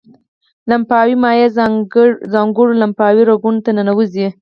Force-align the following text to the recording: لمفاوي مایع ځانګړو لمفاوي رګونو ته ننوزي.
لمفاوي 0.69 1.15
مایع 1.23 1.47
ځانګړو 2.33 2.79
لمفاوي 2.81 3.23
رګونو 3.31 3.59
ته 3.65 3.69
ننوزي. 3.77 4.27